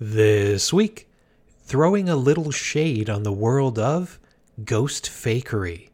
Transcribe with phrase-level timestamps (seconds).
[0.00, 1.08] This week,
[1.62, 4.18] throwing a little shade on the world of
[4.64, 5.90] ghost fakery.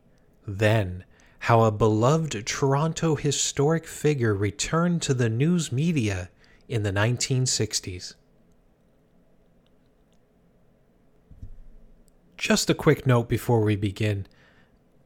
[0.46, 1.04] Then,
[1.40, 6.30] how a beloved Toronto historic figure returned to the news media
[6.66, 8.14] in the 1960s.
[12.38, 14.26] Just a quick note before we begin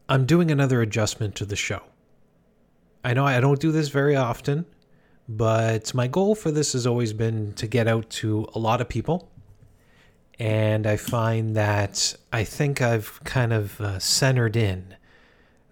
[0.09, 1.83] I'm doing another adjustment to the show.
[3.03, 4.67] I know I don't do this very often,
[5.29, 8.89] but my goal for this has always been to get out to a lot of
[8.89, 9.31] people.
[10.39, 14.97] And I find that I think I've kind of uh, centered in.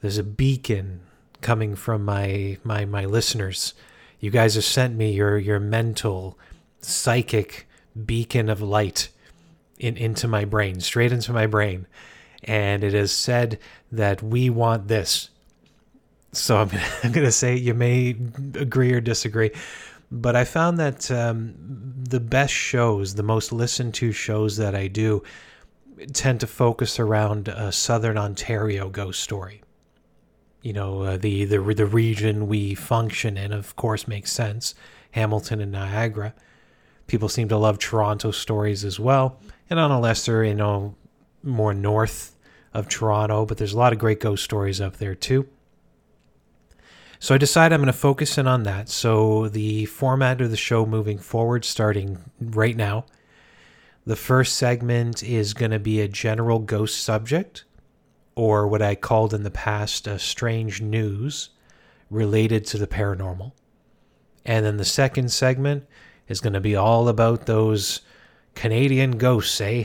[0.01, 1.01] There's a beacon
[1.41, 3.75] coming from my, my my listeners.
[4.21, 6.39] You guys have sent me your your mental,
[6.81, 7.67] psychic
[8.07, 9.09] beacon of light
[9.79, 11.87] in, into my brain, straight into my brain.
[12.45, 13.59] And it has said
[13.91, 15.29] that we want this
[16.33, 16.71] so I'm,
[17.03, 18.17] I'm going to say you may
[18.55, 19.51] agree or disagree,
[20.11, 24.89] but I found that um, the best shows, the most listened to shows that I
[24.89, 25.23] do,
[26.13, 29.63] tend to focus around a Southern Ontario ghost story.
[30.63, 34.75] You know, uh, the, the the region we function in, of course, makes sense.
[35.11, 36.35] Hamilton and Niagara.
[37.09, 40.95] People seem to love Toronto stories as well, and on a lesser, you know,
[41.43, 42.37] more north
[42.73, 45.49] of Toronto, but there's a lot of great ghost stories up there too.
[47.23, 48.89] So I decide I'm going to focus in on that.
[48.89, 53.05] So the format of the show moving forward, starting right now,
[54.05, 57.63] the first segment is going to be a general ghost subject,
[58.35, 61.51] or what I called in the past a strange news
[62.11, 63.53] related to the paranormal.
[64.45, 65.87] And then the second segment
[66.27, 68.01] is going to be all about those
[68.57, 69.85] Canadian ghosts, eh?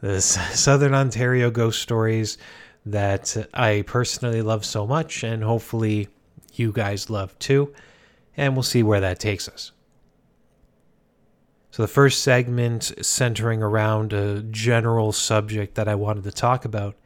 [0.00, 2.38] The Southern Ontario ghost stories
[2.86, 6.08] that I personally love so much, and hopefully
[6.58, 7.72] you guys love too,
[8.36, 9.72] and we'll see where that takes us.
[11.70, 16.96] So, the first segment centering around a general subject that I wanted to talk about,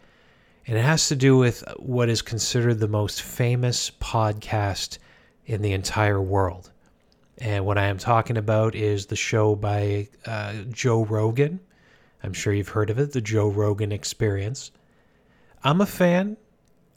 [0.66, 4.98] and it has to do with what is considered the most famous podcast
[5.46, 6.70] in the entire world.
[7.38, 11.60] And what I am talking about is the show by uh, Joe Rogan.
[12.22, 14.70] I'm sure you've heard of it, the Joe Rogan Experience.
[15.64, 16.36] I'm a fan.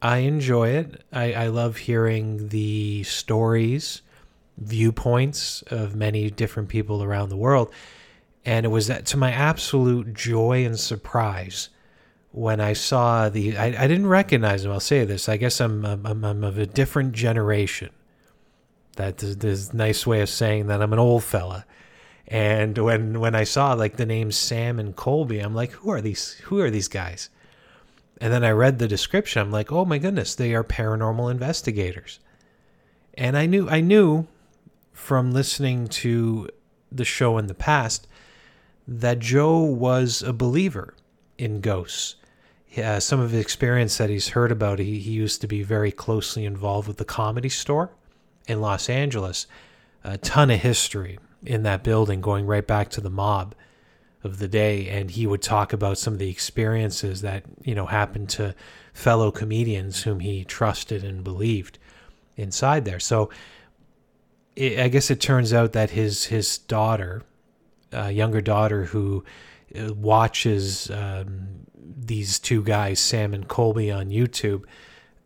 [0.06, 1.04] I enjoy it.
[1.12, 4.04] I, I love hearing the stories,
[4.56, 7.74] viewpoints of many different people around the world.
[8.46, 11.70] And it was that to my absolute joy and surprise
[12.32, 13.58] when I saw the.
[13.58, 14.72] I, I didn't recognize him.
[14.72, 15.28] I'll say this.
[15.28, 17.90] I guess I'm, I'm, I'm of a different generation.
[18.98, 21.66] That is a nice way of saying that I'm an old fella.
[22.28, 26.02] And when when I saw like the names Sam and Colby, I'm like, who are
[26.02, 26.34] these?
[26.44, 27.32] Who are these guys?
[28.22, 29.42] And then I read the description.
[29.42, 32.20] I'm like, oh my goodness, they are paranormal investigators.
[33.16, 34.28] And I knew I knew
[34.92, 36.50] from listening to
[36.92, 38.08] the show in the past
[38.88, 40.94] that Joe was a believer
[41.38, 42.16] in ghosts.
[42.72, 45.64] Yeah, uh, some of the experience that he's heard about, he, he used to be
[45.64, 47.92] very closely involved with the comedy store
[48.48, 49.48] in Los Angeles.
[50.04, 53.56] A ton of history in that building going right back to the mob
[54.26, 57.86] of the day and he would talk about some of the experiences that you know
[57.86, 58.54] happened to
[58.94, 61.78] fellow comedians whom he trusted and believed
[62.36, 63.00] inside there.
[63.00, 63.30] So
[64.56, 67.24] it, i guess it turns out that his his daughter
[67.94, 69.24] uh, younger daughter who
[69.78, 74.64] uh, watches um, these two guys sam and colby on youtube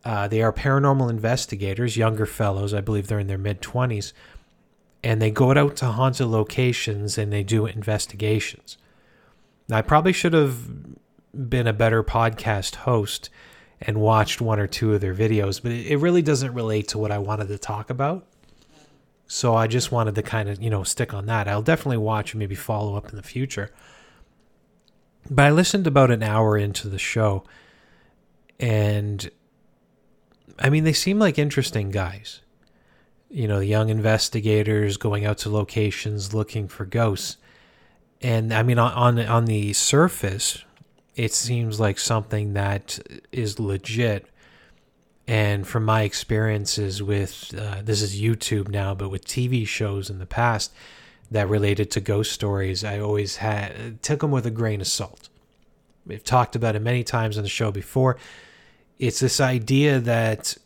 [0.04, 4.12] uh, they are paranormal investigators younger fellows i believe they're in their mid-20s
[5.02, 8.76] and they go out to haunted locations and they do investigations
[9.72, 10.58] I probably should have
[11.48, 13.30] been a better podcast host
[13.80, 17.10] and watched one or two of their videos, but it really doesn't relate to what
[17.10, 18.26] I wanted to talk about.
[19.26, 21.48] So I just wanted to kind of, you know, stick on that.
[21.48, 23.70] I'll definitely watch and maybe follow up in the future.
[25.30, 27.44] But I listened about an hour into the show
[28.58, 29.30] and
[30.58, 32.40] I mean, they seem like interesting guys.
[33.30, 37.36] You know, young investigators going out to locations looking for ghosts
[38.22, 40.64] and I mean on on, the surface,
[41.16, 42.98] it seems like something that
[43.32, 44.26] is legit.
[45.26, 50.18] And from my experiences with uh, this is YouTube now, but with TV shows in
[50.18, 50.72] the past
[51.30, 55.28] that related to ghost stories, I always had took them with a grain of salt.
[56.04, 58.16] We've talked about it many times on the show before.
[58.98, 60.56] It's this idea that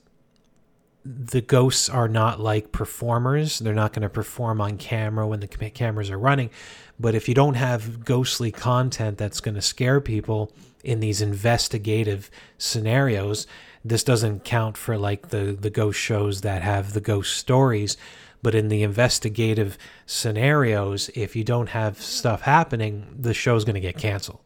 [1.04, 3.58] the ghosts are not like performers.
[3.58, 6.50] They're not going to perform on camera when the cameras are running.
[6.98, 10.52] But if you don't have ghostly content that's going to scare people
[10.82, 13.46] in these investigative scenarios,
[13.84, 17.98] this doesn't count for like the the ghost shows that have the ghost stories.
[18.42, 23.80] But in the investigative scenarios, if you don't have stuff happening, the show's going to
[23.80, 24.40] get canceled.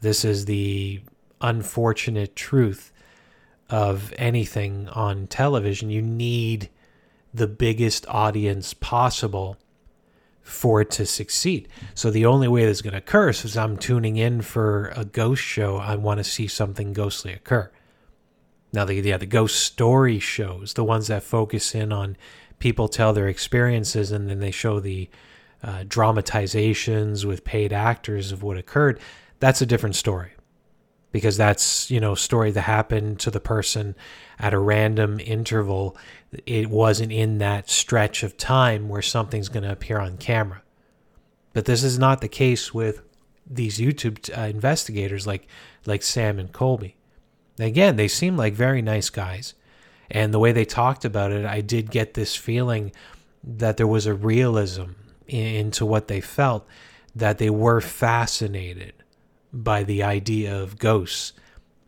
[0.00, 1.02] This is the
[1.40, 2.91] unfortunate truth
[3.72, 5.88] of anything on television.
[5.88, 6.68] You need
[7.32, 9.56] the biggest audience possible
[10.42, 11.68] for it to succeed.
[11.94, 15.42] So the only way that's going to occur is I'm tuning in for a ghost
[15.42, 15.78] show.
[15.78, 17.70] I want to see something ghostly occur.
[18.74, 22.18] Now the yeah the ghost story shows, the ones that focus in on
[22.58, 25.08] people tell their experiences and then they show the
[25.62, 29.00] uh, dramatizations with paid actors of what occurred,
[29.40, 30.32] that's a different story.
[31.12, 33.94] Because that's, you know, story that happened to the person
[34.38, 35.96] at a random interval.
[36.46, 40.62] It wasn't in that stretch of time where something's going to appear on camera.
[41.52, 43.02] But this is not the case with
[43.46, 45.46] these YouTube uh, investigators like
[45.84, 46.96] like Sam and Colby.
[47.58, 49.54] Again, they seem like very nice guys
[50.12, 52.92] and the way they talked about it, I did get this feeling
[53.42, 54.90] that there was a realism
[55.26, 56.66] into what they felt,
[57.16, 58.92] that they were fascinated
[59.52, 61.32] by the idea of ghosts.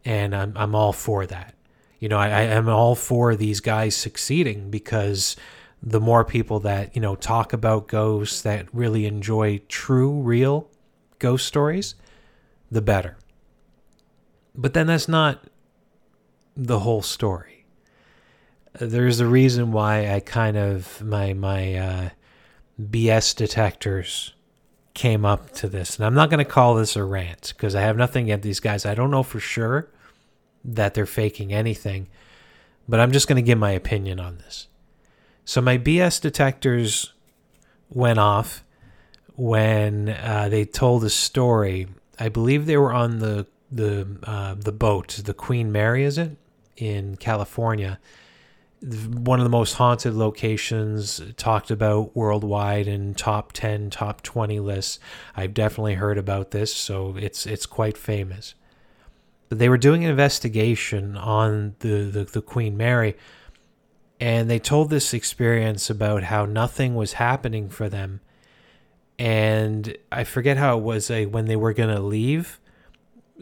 [0.04, 1.54] And I'm, I'm all for that.
[1.98, 5.36] You know, I, I am all for these guys succeeding because
[5.82, 10.68] the more people that, you know, talk about ghosts, that really enjoy true, real
[11.18, 11.94] ghost stories,
[12.70, 13.16] the better.
[14.54, 15.44] But then that's not
[16.56, 17.54] the whole story
[18.80, 22.08] there's a reason why I kind of my my uh,
[22.80, 24.33] BS detectors
[24.94, 27.82] came up to this, and I'm not going to call this a rant because I
[27.82, 28.86] have nothing against these guys.
[28.86, 29.88] I don't know for sure
[30.64, 32.08] that they're faking anything,
[32.88, 34.68] but I'm just going to give my opinion on this.
[35.44, 37.12] So my BS detectors
[37.90, 38.64] went off
[39.36, 41.88] when uh, they told a story.
[42.18, 46.36] I believe they were on the the uh, the boat, the Queen Mary, is it
[46.76, 47.98] in California?
[48.84, 54.98] One of the most haunted locations talked about worldwide in top 10 top 20 lists.
[55.34, 58.54] I've definitely heard about this so it's it's quite famous.
[59.48, 63.16] But they were doing an investigation on the, the, the queen mary
[64.20, 68.20] and they told this experience about how nothing was happening for them.
[69.18, 72.60] And i forget how it was uh, when they were going to leave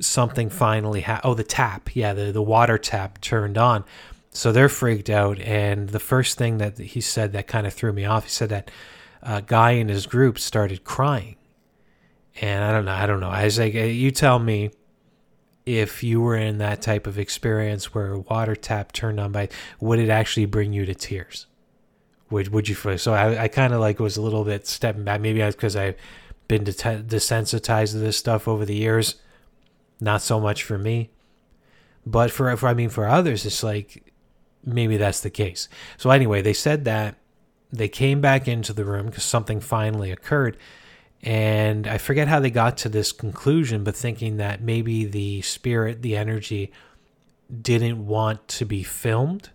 [0.01, 1.97] something finally happened oh the tap.
[1.97, 3.85] Yeah the, the water tap turned on
[4.33, 5.39] so they're freaked out.
[5.41, 8.49] And the first thing that he said that kind of threw me off, he said
[8.49, 8.71] that
[9.23, 11.37] a guy in his group started crying.
[12.41, 12.93] And I don't know.
[12.93, 13.29] I don't know.
[13.29, 14.71] I was like, you tell me
[15.67, 19.51] if you were in that type of experience where a water tap turned on by,
[19.81, 21.47] would it actually bring you to tears?
[22.31, 22.97] Would would you feel?
[22.97, 25.21] So I, I kind of like was a little bit stepping back.
[25.21, 25.97] Maybe because I've
[26.49, 29.17] been desensitized to this stuff over the years.
[30.01, 31.11] Not so much for me,
[32.07, 34.12] but for, for I mean for others, it's like
[34.65, 35.69] maybe that's the case.
[35.97, 37.17] So anyway, they said that
[37.73, 40.57] they came back into the room because something finally occurred.
[41.23, 46.03] And I forget how they got to this conclusion, but thinking that maybe the spirit,
[46.03, 46.73] the energy,
[47.61, 49.51] didn't want to be filmed.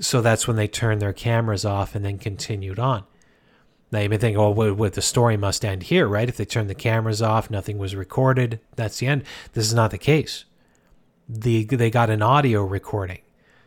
[0.00, 3.04] So that's when they turned their cameras off and then continued on.
[3.90, 6.28] Now you may think, oh, well, the story must end here, right?
[6.28, 9.24] If they turned the cameras off, nothing was recorded, that's the end.
[9.52, 10.46] This is not the case.
[11.28, 13.20] The, they got an audio recording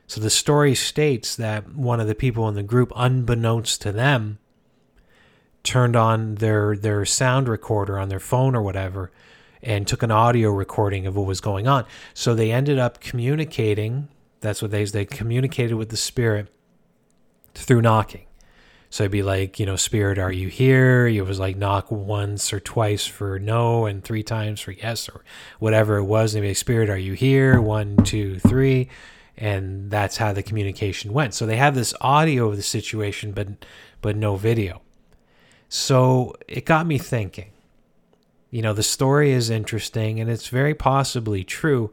[0.08, 4.40] so the story states that one of the people in the group, unbeknownst to them,
[5.64, 9.12] turned on their their sound recorder on their phone or whatever
[9.64, 11.86] and took an audio recording of what was going on.
[12.14, 14.10] So they ended up communicating.
[14.42, 16.48] That's what they they communicated with the spirit
[17.56, 18.28] through knocking.
[18.92, 21.08] So it'd be like, you know, spirit, are you here?
[21.08, 25.26] It was like knock once or twice for no and three times for yes or
[25.58, 26.36] whatever it was.
[26.36, 27.60] Maybe like, spirit, are you here?
[27.60, 28.88] One, two, three
[29.38, 31.34] and that's how the communication went.
[31.34, 33.48] So they have this audio of the situation, but
[34.02, 34.82] but no video.
[35.70, 37.52] So it got me thinking.
[38.52, 41.92] You know, the story is interesting and it's very possibly true,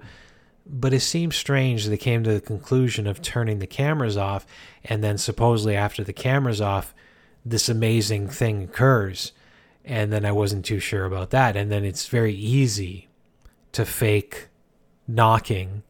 [0.66, 4.46] but it seems strange they came to the conclusion of turning the cameras off,
[4.84, 6.94] and then supposedly after the cameras off,
[7.44, 9.32] this amazing thing occurs.
[9.84, 11.56] And then I wasn't too sure about that.
[11.56, 13.08] And then it's very easy
[13.72, 14.48] to fake
[15.08, 15.82] knocking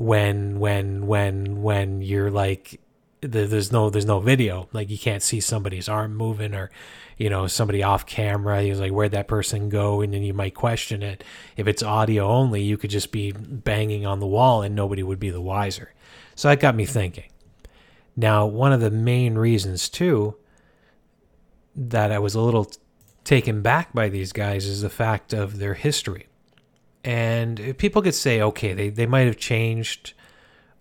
[0.00, 2.80] when when when when you're like
[3.20, 4.66] there's no there's no video.
[4.72, 6.70] Like you can't see somebody's arm moving or
[7.18, 8.62] you know somebody off camera.
[8.62, 10.00] He's like where'd that person go?
[10.00, 11.22] And then you might question it.
[11.56, 15.20] If it's audio only you could just be banging on the wall and nobody would
[15.20, 15.92] be the wiser.
[16.34, 17.30] So that got me thinking.
[18.16, 20.36] Now one of the main reasons too
[21.76, 22.68] that i was a little
[23.22, 26.26] taken back by these guys is the fact of their history
[27.04, 30.12] and people could say, okay, they, they might have changed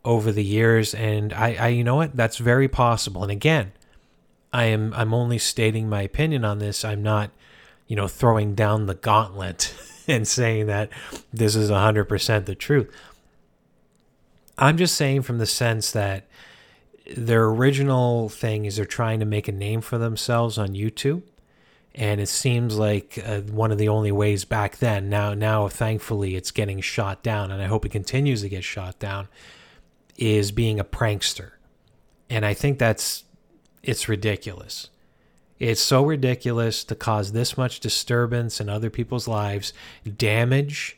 [0.03, 0.93] over the years.
[0.93, 2.15] And I, I, you know what?
[2.15, 3.23] That's very possible.
[3.23, 3.71] And again,
[4.51, 6.83] I am I'm only stating my opinion on this.
[6.83, 7.31] I'm not,
[7.87, 9.73] you know, throwing down the gauntlet
[10.07, 10.89] and saying that
[11.31, 12.93] this is 100% the truth.
[14.57, 16.25] I'm just saying from the sense that
[17.15, 21.23] their original thing is they're trying to make a name for themselves on YouTube.
[21.95, 25.09] And it seems like uh, one of the only ways back then.
[25.09, 28.99] Now, now, thankfully, it's getting shot down, and I hope it continues to get shot
[28.99, 29.27] down.
[30.17, 31.51] Is being a prankster,
[32.29, 33.23] and I think that's
[33.83, 34.89] it's ridiculous.
[35.59, 39.73] It's so ridiculous to cause this much disturbance in other people's lives,
[40.17, 40.97] damage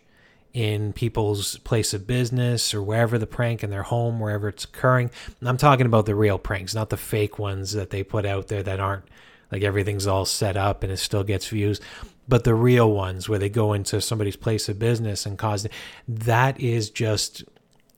[0.53, 5.09] in people's place of business or wherever the prank in their home, wherever it's occurring.
[5.41, 8.63] I'm talking about the real pranks, not the fake ones that they put out there
[8.63, 9.05] that aren't
[9.51, 11.81] like everything's all set up and it still gets views.
[12.27, 15.67] But the real ones where they go into somebody's place of business and cause
[16.07, 17.43] that is just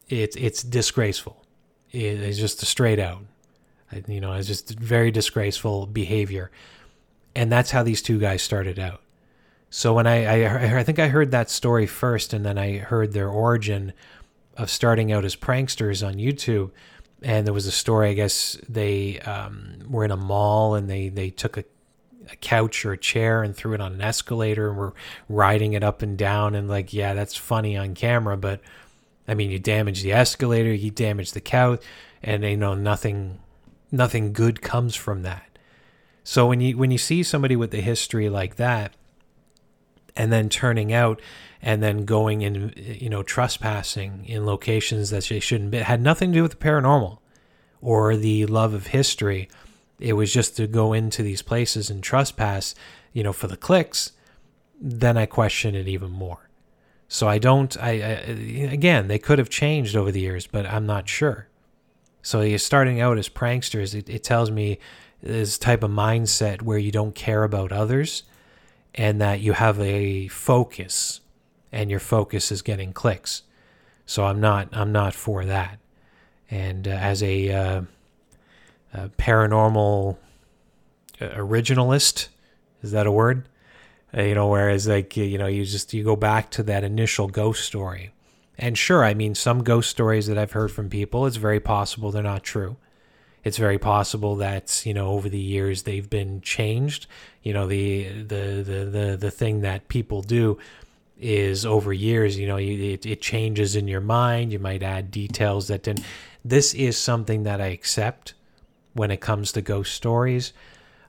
[0.09, 1.45] it's it's disgraceful.
[1.91, 3.23] It's just a straight out.
[4.07, 6.49] You know, it's just very disgraceful behavior.
[7.35, 9.01] And that's how these two guys started out.
[9.69, 13.13] So when I, I, I think I heard that story first, and then I heard
[13.13, 13.93] their origin
[14.55, 16.71] of starting out as pranksters on YouTube.
[17.23, 21.09] And there was a story, I guess they um, were in a mall and they,
[21.09, 21.63] they took a,
[22.29, 24.93] a couch or a chair and threw it on an escalator and were
[25.29, 26.53] riding it up and down.
[26.53, 28.59] And like, yeah, that's funny on camera, but
[29.27, 31.81] I mean, you damage the escalator, you damage the couch,
[32.21, 33.39] and they know nothing
[33.91, 35.57] nothing good comes from that.
[36.23, 38.93] So when you when you see somebody with a history like that,
[40.15, 41.21] and then turning out
[41.61, 46.01] and then going and you know trespassing in locations that they shouldn't be, it had
[46.01, 47.19] nothing to do with the paranormal
[47.81, 49.49] or the love of history.
[49.99, 52.75] It was just to go into these places and trespass,
[53.13, 54.11] you know, for the clicks.
[54.79, 56.49] Then I question it even more.
[57.07, 57.77] So I don't.
[57.81, 58.07] I, I
[58.71, 61.47] again, they could have changed over the years, but I'm not sure.
[62.21, 63.93] So you're starting out as pranksters.
[63.93, 64.79] It, it tells me
[65.21, 68.23] this type of mindset where you don't care about others
[68.95, 71.21] and that you have a focus
[71.71, 73.43] and your focus is getting clicks.
[74.05, 75.79] So I'm not I'm not for that.
[76.51, 77.81] And uh, as a, uh,
[78.93, 80.17] a paranormal
[81.19, 82.27] uh, originalist,
[82.83, 83.47] is that a word?
[84.15, 87.27] Uh, you know, whereas like you know you just you go back to that initial
[87.27, 88.11] ghost story
[88.57, 92.11] and sure, I mean, some ghost stories that I've heard from people, it's very possible
[92.11, 92.77] they're not true.
[93.43, 97.07] It's very possible that you know over the years they've been changed.
[97.41, 100.57] You know, the the the the, the thing that people do
[101.19, 102.37] is over years.
[102.37, 104.51] You know, it, it changes in your mind.
[104.51, 106.05] You might add details that didn't.
[106.45, 108.33] This is something that I accept
[108.93, 110.53] when it comes to ghost stories.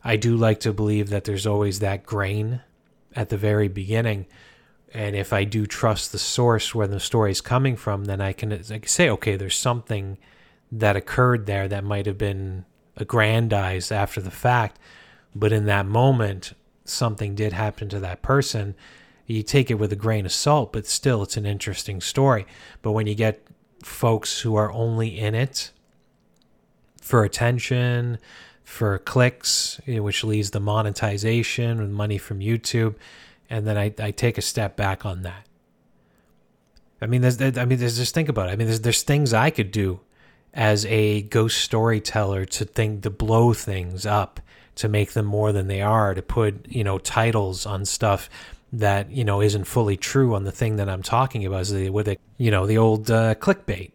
[0.02, 2.60] I do like to believe that there's always that grain
[3.16, 4.26] at the very beginning
[4.94, 8.32] and if I do trust the source where the story is coming from, then I
[8.32, 10.18] can, I can say, okay, there's something
[10.78, 12.64] that occurred there that might have been
[12.96, 14.78] aggrandized after the fact,
[15.34, 16.54] but in that moment,
[16.84, 18.74] something did happen to that person.
[19.26, 22.44] You take it with a grain of salt, but still, it's an interesting story.
[22.82, 23.46] But when you get
[23.84, 25.70] folks who are only in it
[27.00, 28.18] for attention,
[28.64, 32.96] for clicks, eh, which leads to monetization and money from YouTube,
[33.48, 35.46] and then I, I take a step back on that.
[37.00, 38.52] I mean, there's, I mean, there's just think about it.
[38.52, 40.00] I mean, there's, there's things I could do
[40.54, 44.40] as a ghost storyteller to think to blow things up,
[44.76, 48.30] to make them more than they are, to put you know titles on stuff
[48.72, 51.66] that you know isn't fully true on the thing that I'm talking about.
[51.66, 53.90] So with it, you know, the old uh, clickbait.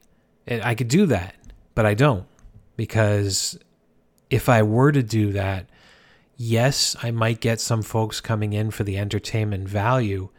[0.48, 1.36] I could do that,
[1.76, 2.26] but I don't
[2.76, 3.60] because
[4.32, 5.70] if I were to do that,
[6.38, 10.30] yes, I might get some folks coming in for the entertainment value,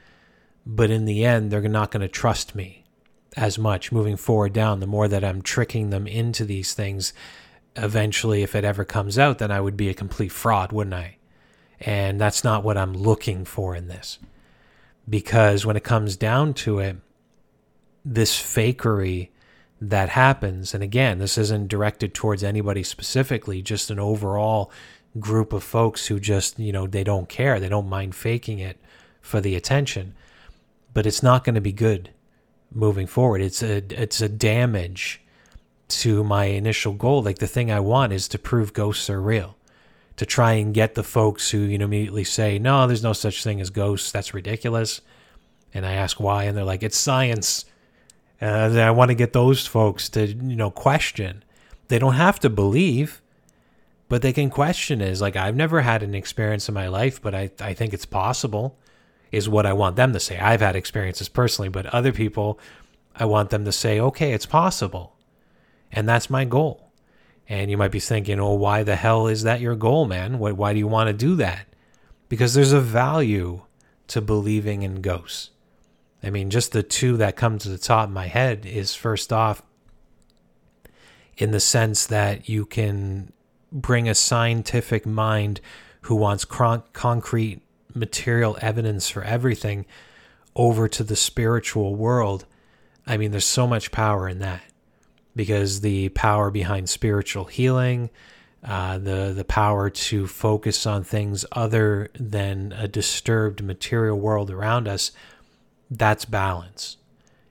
[0.67, 2.80] but in the end, they're not going to trust me
[3.37, 4.81] as much moving forward down.
[4.81, 7.13] The more that I'm tricking them into these things,
[7.77, 11.17] eventually, if it ever comes out, then I would be a complete fraud, wouldn't I?
[11.81, 14.19] And that's not what I'm looking for in this.
[15.09, 16.97] Because when it comes down to it,
[18.05, 19.29] this fakery
[19.81, 24.71] that happens, and again, this isn't directed towards anybody specifically, just an overall
[25.19, 27.59] group of folks who just, you know, they don't care.
[27.59, 28.79] They don't mind faking it
[29.21, 30.15] for the attention.
[30.93, 32.11] But it's not going to be good
[32.73, 33.41] moving forward.
[33.41, 35.21] It's a it's a damage
[35.89, 37.23] to my initial goal.
[37.23, 39.57] Like the thing I want is to prove ghosts are real.
[40.17, 43.43] To try and get the folks who, you know, immediately say, No, there's no such
[43.43, 44.13] thing as ghosts.
[44.13, 45.01] That's ridiculous.
[45.73, 47.65] And I ask why, and they're like, It's science.
[48.41, 51.43] And I want to get those folks to, you know, question.
[51.89, 53.21] They don't have to believe
[54.11, 57.33] but they can question is like I've never had an experience in my life, but
[57.33, 58.77] I, I think it's possible,
[59.33, 60.39] is what I want them to say.
[60.39, 62.59] I've had experiences personally, but other people,
[63.15, 65.17] I want them to say, okay, it's possible.
[65.93, 66.93] And that's my goal.
[67.49, 70.39] And you might be thinking, oh, why the hell is that your goal, man?
[70.39, 71.67] Why, why do you want to do that?
[72.29, 73.63] Because there's a value
[74.09, 75.51] to believing in ghosts.
[76.23, 79.33] I mean, just the two that come to the top of my head is first
[79.33, 79.63] off,
[81.37, 83.33] in the sense that you can
[83.73, 85.61] bring a scientific mind
[86.03, 87.63] who wants cron- concrete
[87.95, 89.87] material evidence for everything
[90.55, 92.45] over to the spiritual world.
[93.07, 94.63] I mean, there's so much power in that
[95.37, 98.11] because the power behind spiritual healing,
[98.65, 104.87] uh, the the power to focus on things other than a disturbed material world around
[104.87, 105.13] us,
[105.91, 106.99] that's balance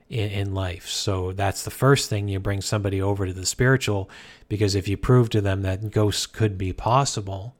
[0.08, 0.86] in, in life.
[0.88, 4.08] So that's the first thing you bring somebody over to the spiritual,
[4.48, 7.54] because if you prove to them that ghosts could be possible,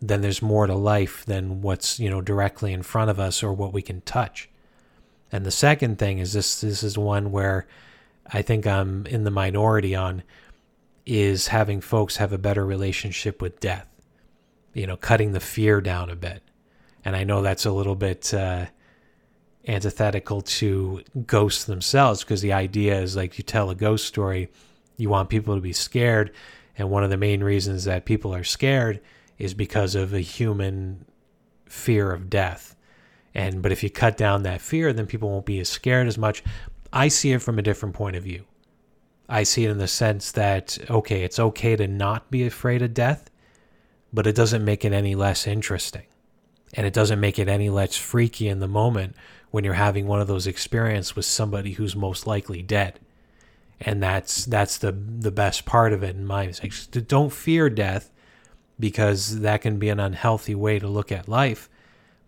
[0.00, 3.52] then there's more to life than what's you know directly in front of us or
[3.52, 4.48] what we can touch.
[5.30, 7.66] And the second thing is this this is one where
[8.26, 10.22] I think I'm in the minority on
[11.06, 13.88] is having folks have a better relationship with death.
[14.74, 16.42] You know, cutting the fear down a bit.
[17.04, 18.66] And I know that's a little bit uh,
[19.66, 24.50] antithetical to ghosts themselves because the idea is like you tell a ghost story,
[24.96, 26.32] you want people to be scared.
[26.76, 29.00] And one of the main reasons that people are scared
[29.38, 31.04] is because of a human
[31.66, 32.74] fear of death.
[33.34, 36.18] And but if you cut down that fear, then people won't be as scared as
[36.18, 36.42] much.
[36.92, 38.44] I see it from a different point of view.
[39.28, 42.94] I see it in the sense that okay, it's okay to not be afraid of
[42.94, 43.30] death,
[44.12, 46.04] but it doesn't make it any less interesting.
[46.74, 49.14] And it doesn't make it any less freaky in the moment
[49.50, 52.98] when you're having one of those experiences with somebody who's most likely dead.
[53.80, 56.72] And that's that's the the best part of it in my like,
[57.06, 58.10] don't fear death
[58.78, 61.68] because that can be an unhealthy way to look at life,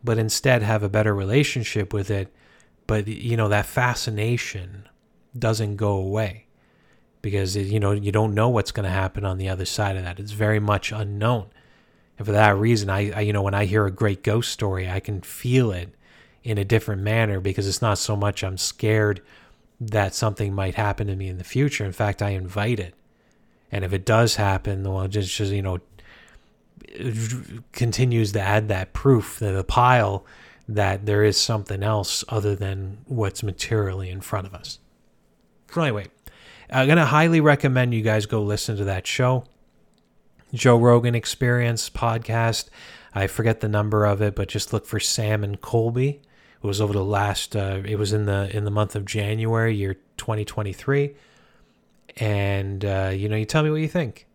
[0.02, 2.32] but instead have a better relationship with it.
[2.86, 4.88] But you know that fascination
[5.38, 6.46] doesn't go away
[7.22, 10.02] because you know you don't know what's going to happen on the other side of
[10.02, 10.18] that.
[10.18, 11.46] It's very much unknown,
[12.18, 14.90] and for that reason, I, I you know when I hear a great ghost story,
[14.90, 15.94] I can feel it
[16.42, 19.20] in a different manner because it's not so much I'm scared
[19.80, 21.84] that something might happen to me in the future.
[21.84, 22.94] In fact, I invite it.
[23.72, 25.78] And if it does happen, well, just, just you know,
[27.72, 30.24] continues to add that proof to the pile
[30.68, 34.78] that there is something else other than what's materially in front of us.
[35.72, 36.06] So anyway,
[36.70, 39.44] I'm gonna highly recommend you guys go listen to that show,
[40.52, 42.68] Joe Rogan Experience podcast.
[43.14, 46.20] I forget the number of it, but just look for Sam and Colby.
[46.62, 47.56] It was over the last.
[47.56, 51.14] Uh, it was in the in the month of January, year 2023.
[52.16, 54.26] And uh, you know, you tell me what you think.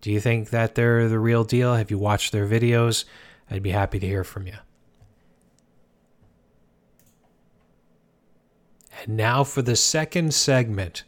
[0.00, 1.74] Do you think that they're the real deal?
[1.74, 3.04] Have you watched their videos?
[3.50, 4.54] I'd be happy to hear from you.
[9.02, 11.04] And now for the second segment.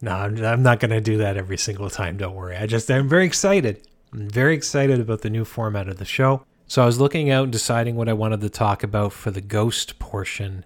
[0.00, 2.16] No, I'm, not going to do that every single time.
[2.16, 2.56] Don't worry.
[2.56, 3.86] I just, I'm very excited.
[4.12, 6.44] I'm very excited about the new format of the show.
[6.66, 9.40] So I was looking out and deciding what I wanted to talk about for the
[9.40, 10.64] ghost portion.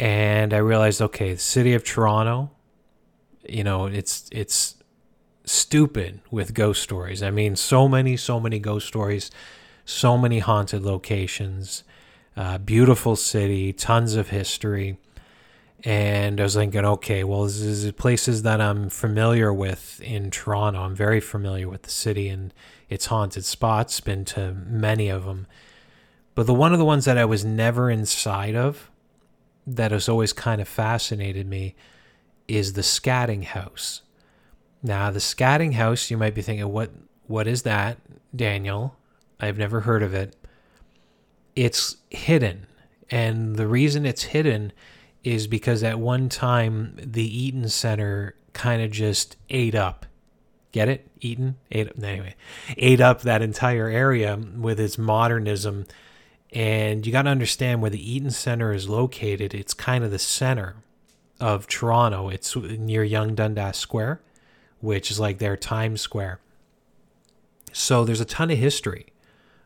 [0.00, 2.50] And I realized, okay, the city of Toronto,
[3.46, 4.81] you know, it's, it's,
[5.44, 7.22] stupid with ghost stories.
[7.22, 9.30] I mean, so many, so many ghost stories,
[9.84, 11.84] so many haunted locations,
[12.36, 14.98] uh, beautiful city, tons of history.
[15.84, 20.80] And I was thinking, okay, well, this is places that I'm familiar with in Toronto.
[20.80, 22.54] I'm very familiar with the city and
[22.88, 25.46] its haunted spots, been to many of them.
[26.34, 28.90] But the one of the ones that I was never inside of,
[29.66, 31.74] that has always kind of fascinated me,
[32.46, 34.02] is the Scadding House.
[34.82, 36.90] Now, the Scadding House, you might be thinking, what
[37.26, 37.98] what is that,
[38.34, 38.96] Daniel?
[39.40, 40.36] I've never heard of it.
[41.54, 42.66] It's hidden.
[43.10, 44.72] And the reason it's hidden
[45.22, 50.06] is because at one time the Eaton Center kind of just ate up.
[50.72, 51.08] Get it?
[51.20, 51.56] Eaton?
[51.70, 52.02] Ate up.
[52.02, 52.34] Anyway,
[52.76, 55.86] ate up that entire area with its modernism.
[56.52, 59.54] And you got to understand where the Eaton Center is located.
[59.54, 60.76] It's kind of the center
[61.40, 62.28] of Toronto.
[62.28, 64.20] It's near Yonge Dundas Square
[64.82, 66.40] which is like their Times Square.
[67.72, 69.06] So there's a ton of history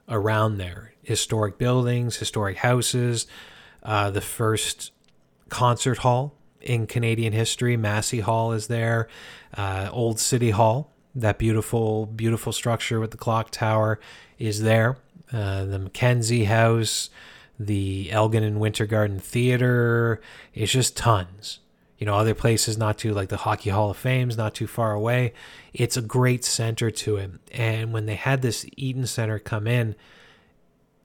[0.09, 0.93] around there.
[1.03, 3.27] Historic buildings, historic houses,
[3.83, 4.93] uh, the first
[5.49, 9.09] concert hall in Canadian history, Massey Hall, is there,
[9.57, 13.99] uh, Old City Hall, that beautiful, beautiful structure with the clock tower
[14.39, 14.99] is there,
[15.33, 17.09] uh, the Mackenzie House,
[17.59, 20.21] the Elgin and Winter Garden Theater,
[20.53, 21.61] it's just tons
[21.99, 24.93] you know, other places not too like the Hockey Hall of Fame's not too far
[24.93, 25.33] away.
[25.73, 27.31] It's a great center to it.
[27.53, 29.95] And when they had this Eaton Center come in,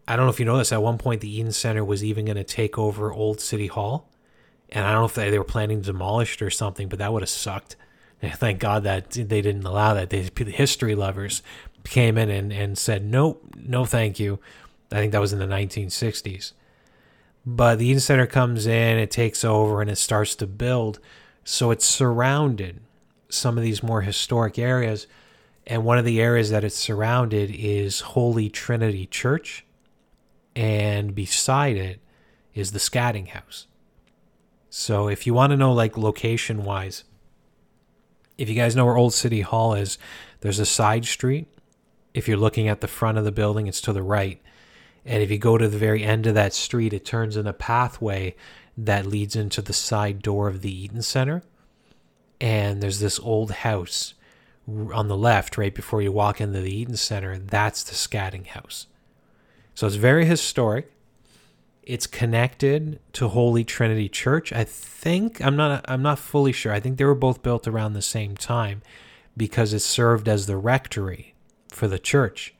[0.07, 2.25] I don't know if you know this, at one point the Eaton Center was even
[2.25, 4.09] going to take over Old City Hall.
[4.69, 6.99] And I don't know if they, they were planning to demolish it or something, but
[6.99, 7.75] that would have sucked.
[8.21, 10.09] thank God that they didn't allow that.
[10.09, 11.41] They, the history lovers
[11.83, 14.39] came in and, and said, nope, no, thank you.
[14.91, 16.53] I think that was in the 1960s.
[17.45, 20.99] But the Center comes in, it takes over, and it starts to build.
[21.43, 22.81] So it's surrounded
[23.29, 25.07] some of these more historic areas.
[25.65, 29.65] And one of the areas that it's surrounded is Holy Trinity Church.
[30.55, 31.99] And beside it
[32.53, 33.67] is the Scadding House.
[34.69, 37.03] So if you want to know, like, location wise,
[38.37, 39.97] if you guys know where Old City Hall is,
[40.41, 41.47] there's a side street.
[42.13, 44.41] If you're looking at the front of the building, it's to the right.
[45.05, 47.53] And if you go to the very end of that street, it turns in a
[47.53, 48.35] pathway
[48.77, 51.43] that leads into the side door of the Eaton Center.
[52.39, 54.13] And there's this old house
[54.67, 57.37] on the left, right before you walk into the Eaton Center.
[57.37, 58.87] That's the Scadding House.
[59.75, 60.91] So it's very historic.
[61.83, 64.53] It's connected to Holy Trinity Church.
[64.53, 66.71] I think I'm not I'm not fully sure.
[66.71, 68.81] I think they were both built around the same time
[69.35, 71.33] because it served as the rectory
[71.69, 72.53] for the church.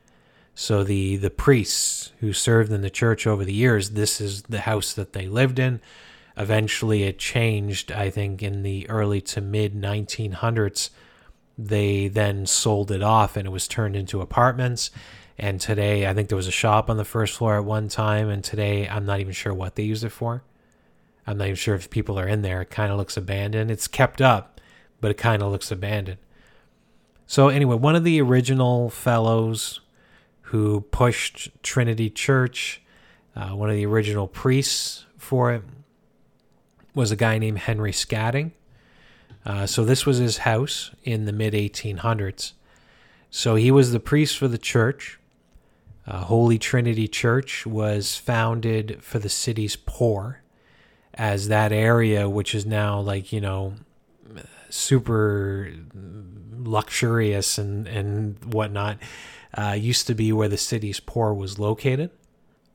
[0.62, 4.60] So the the priests who served in the church over the years, this is the
[4.60, 5.82] house that they lived in.
[6.38, 7.92] Eventually, it changed.
[7.92, 10.92] I think in the early to mid 1900s,
[11.58, 14.92] they then sold it off, and it was turned into apartments.
[15.36, 18.30] And today, I think there was a shop on the first floor at one time,
[18.30, 20.44] and today I'm not even sure what they use it for.
[21.26, 22.62] I'm not even sure if people are in there.
[22.62, 23.72] It kind of looks abandoned.
[23.72, 24.62] It's kept up,
[25.02, 26.20] but it kind of looks abandoned.
[27.26, 29.80] So anyway, one of the original fellows
[30.52, 32.82] who pushed Trinity Church.
[33.36, 35.64] Uh, one of the original priests for it
[36.94, 38.52] was a guy named Henry Scadding.
[39.46, 42.52] Uh, so this was his house in the mid 1800s.
[43.30, 45.18] So he was the priest for the church.
[46.06, 50.42] Uh, Holy Trinity Church was founded for the city's poor,
[51.14, 53.76] as that area, which is now like, you know,
[54.70, 55.72] super
[56.52, 58.98] luxurious and, and whatnot,
[59.54, 62.12] uh, used to be where the city's poor was located.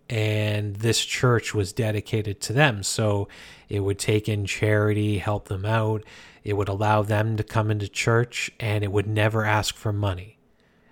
[0.08, 2.82] And this church was dedicated to them.
[2.82, 3.28] So
[3.68, 6.04] it would take in charity, help them out.
[6.44, 10.38] It would allow them to come into church and it would never ask for money.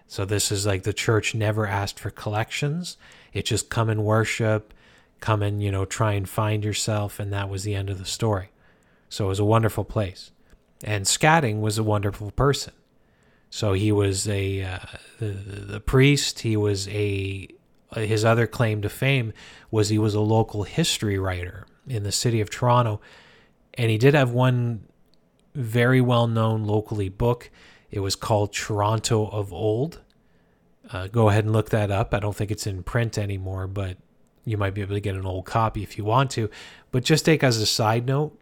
[0.08, 2.96] So this is like the church never asked for collections.
[3.32, 4.74] It just come and worship,
[5.20, 7.20] come and, you know, try and find yourself.
[7.20, 8.50] And that was the end of the story.
[9.08, 10.32] So it was a wonderful place.
[10.82, 12.72] And Scadding was a wonderful person.
[13.54, 14.78] So he was a uh,
[15.20, 16.40] the, the priest.
[16.40, 17.46] He was a
[17.94, 19.32] his other claim to fame
[19.70, 23.00] was he was a local history writer in the city of Toronto,
[23.74, 24.88] and he did have one
[25.54, 27.48] very well known locally book.
[27.92, 30.00] It was called Toronto of Old.
[30.90, 32.12] Uh, go ahead and look that up.
[32.12, 33.98] I don't think it's in print anymore, but
[34.44, 36.50] you might be able to get an old copy if you want to.
[36.90, 38.36] But just take as a side note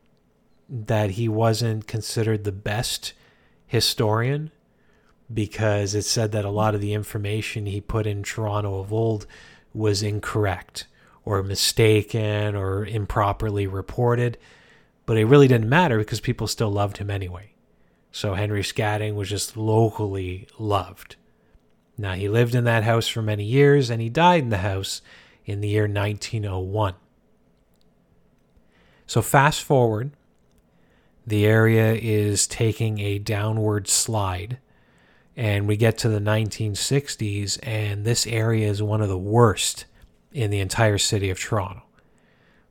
[0.70, 3.12] that he wasn't considered the best
[3.66, 4.53] historian
[5.35, 9.27] because it said that a lot of the information he put in Toronto of old
[9.75, 10.87] was incorrect
[11.25, 14.38] or mistaken or improperly reported.
[15.07, 17.53] But it really didn't matter because people still loved him anyway.
[18.11, 21.16] So Henry Scadding was just locally loved.
[21.97, 25.03] Now, he lived in that house for many years and he died in the house
[25.45, 26.95] in the year 1901.
[29.07, 30.12] So, fast forward,
[31.27, 34.59] the area is taking a downward slide
[35.37, 39.87] and we get to the 1960s, and this area is one of the worst
[40.33, 41.83] in the entire city of Toronto.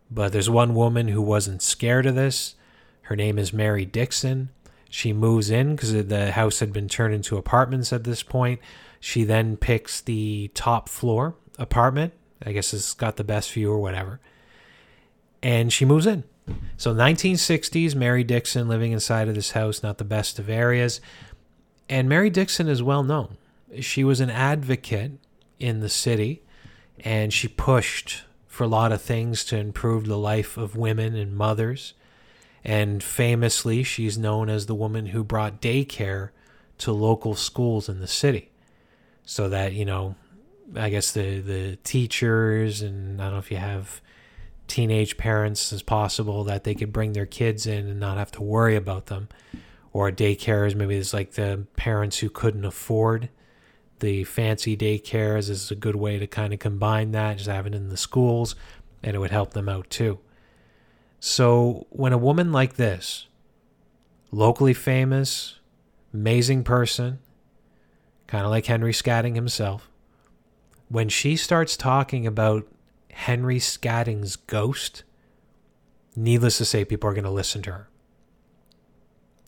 [0.10, 2.56] But there's one woman who wasn't scared of this.
[3.04, 4.50] Her name is Mary Dixon.
[4.90, 8.60] She moves in because the house had been turned into apartments at this point.
[9.00, 12.14] She then picks the top floor apartment.
[12.46, 14.20] I guess it's got the best view or whatever.
[15.42, 16.26] And she moves in.
[16.76, 21.00] So 1960s, Mary Dixon living inside of this house, not the best of areas.
[21.92, 23.36] And Mary Dixon is well known.
[23.82, 25.12] She was an advocate
[25.60, 26.42] in the city
[27.02, 31.36] and she pushed for a lot of things to improve the life of women and
[31.36, 31.94] mothers.
[32.64, 36.30] And famously, she's known as the woman who brought daycare
[36.78, 38.52] to local schools in the city.
[39.26, 40.16] So that, you know,
[40.76, 44.00] I guess the, the teachers, and I don't know if you have
[44.68, 48.42] teenage parents as possible, that they could bring their kids in and not have to
[48.42, 49.28] worry about them
[49.94, 50.76] or daycares.
[50.76, 53.30] Maybe it's like the parents who couldn't afford
[54.00, 57.76] the fancy daycares is a good way to kind of combine that, just have it
[57.76, 58.56] in the schools,
[59.04, 60.20] and it would help them out too.
[61.20, 63.28] So when a woman like this,
[64.32, 65.60] locally famous,
[66.14, 67.20] amazing person,
[68.26, 69.88] kind of like Henry Scadding himself,
[70.90, 72.68] when she starts talking about
[73.12, 75.04] Henry Scadding's ghost,
[76.16, 77.90] needless to say, people are going to listen to her.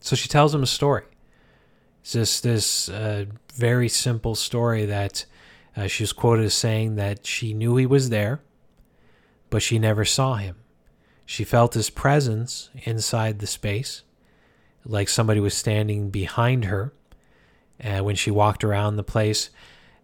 [0.04, 1.04] So she tells him a story.
[2.02, 5.24] It's just this uh, very simple story that
[5.74, 8.42] uh, she was quoted as saying that she knew he was there,
[9.48, 10.56] but she never saw him.
[11.24, 14.02] She felt his presence inside the space,
[14.84, 16.92] like somebody was standing behind her
[17.82, 19.48] uh, when she walked around the place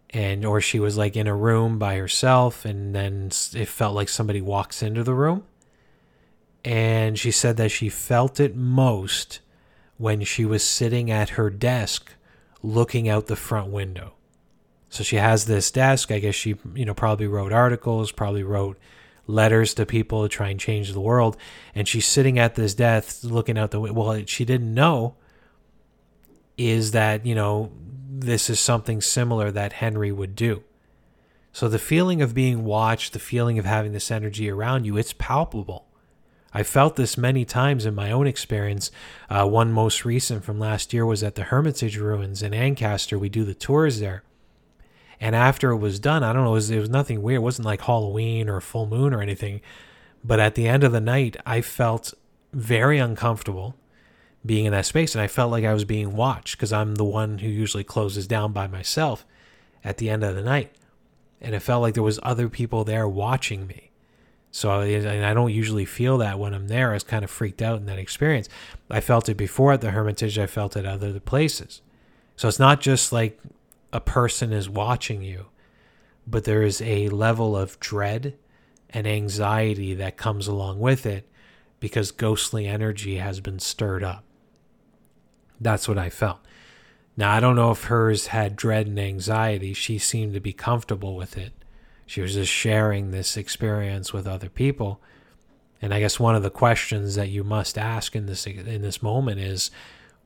[0.08, 4.08] and or she was like in a room by herself and then it felt like
[4.08, 5.44] somebody walks into the room
[6.64, 9.40] and she said that she felt it most
[10.00, 12.14] when she was sitting at her desk
[12.62, 14.14] looking out the front window
[14.88, 18.78] so she has this desk i guess she you know probably wrote articles probably wrote
[19.26, 21.36] letters to people to try and change the world
[21.74, 25.14] and she's sitting at this desk looking out the window well she didn't know
[26.56, 27.70] is that you know
[28.10, 30.62] this is something similar that Henry would do.
[31.52, 35.12] So the feeling of being watched, the feeling of having this energy around you, it's
[35.12, 35.86] palpable.
[36.52, 38.90] I felt this many times in my own experience.
[39.28, 43.18] Uh, one most recent from last year was at the Hermitage Ruins in Ancaster.
[43.18, 44.24] We do the tours there.
[45.20, 47.36] And after it was done, I don't know, it was, it was nothing weird.
[47.36, 49.60] It wasn't like Halloween or full moon or anything.
[50.24, 52.14] But at the end of the night, I felt
[52.52, 53.76] very uncomfortable
[54.44, 57.04] being in that space and I felt like I was being watched because I'm the
[57.04, 59.26] one who usually closes down by myself
[59.84, 60.72] at the end of the night.
[61.40, 63.89] And it felt like there was other people there watching me.
[64.50, 66.90] So and I don't usually feel that when I'm there.
[66.90, 68.48] I was kind of freaked out in that experience.
[68.90, 70.38] I felt it before at the Hermitage.
[70.38, 71.82] I felt it at other places.
[72.36, 73.38] So it's not just like
[73.92, 75.46] a person is watching you,
[76.26, 78.36] but there is a level of dread
[78.88, 81.28] and anxiety that comes along with it
[81.78, 84.24] because ghostly energy has been stirred up.
[85.60, 86.38] That's what I felt.
[87.16, 89.74] Now, I don't know if hers had dread and anxiety.
[89.74, 91.52] She seemed to be comfortable with it.
[92.10, 95.00] She was just sharing this experience with other people.
[95.80, 99.00] And I guess one of the questions that you must ask in this in this
[99.00, 99.70] moment is,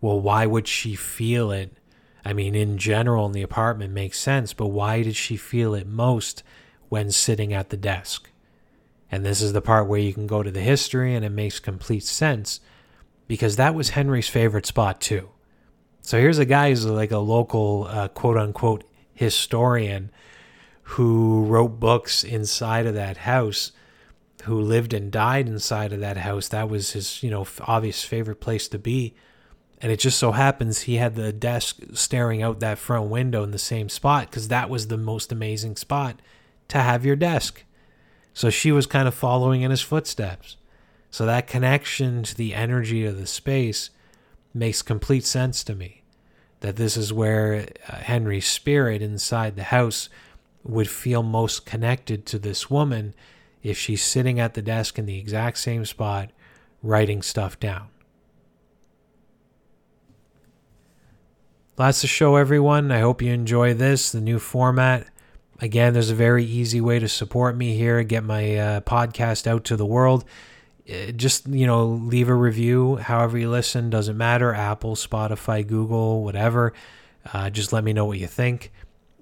[0.01, 1.77] well, why would she feel it?
[2.25, 5.87] I mean, in general, in the apartment makes sense, but why did she feel it
[5.87, 6.42] most
[6.88, 8.31] when sitting at the desk?
[9.12, 11.61] And this is the part where you can go to the history and it makes
[11.61, 12.61] complete sense
[13.29, 15.29] because that was Henry's favorite spot too.
[16.01, 20.11] So here's a guy who's like a local uh, quote unquote historian
[20.85, 23.73] who wrote books inside of that house,
[24.44, 26.49] who lived and died inside of that house.
[26.49, 29.14] That was his, you know, obvious favorite place to be.
[29.81, 33.51] And it just so happens he had the desk staring out that front window in
[33.51, 36.20] the same spot because that was the most amazing spot
[36.68, 37.64] to have your desk.
[38.33, 40.57] So she was kind of following in his footsteps.
[41.11, 43.90] So that connection to the energy of the space
[44.53, 46.03] makes complete sense to me.
[46.61, 50.09] That this is where uh, Henry's spirit inside the house
[50.64, 53.14] would feel most connected to this woman
[53.62, 56.31] if she's sitting at the desk in the exact same spot
[56.83, 57.88] writing stuff down.
[61.77, 62.92] That's the show, everyone.
[62.92, 65.09] I hope you enjoy this, the new format.
[65.61, 69.64] Again, there's a very easy way to support me here, get my uh, podcast out
[69.64, 70.24] to the world.
[70.88, 76.22] Uh, just you know leave a review however you listen doesn't matter apple spotify google
[76.22, 76.74] whatever
[77.33, 78.70] uh, just let me know what you think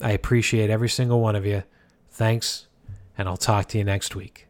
[0.02, 1.62] i appreciate every single one of you.
[2.10, 2.66] Thanks
[3.16, 4.40] and i'll talk to you next week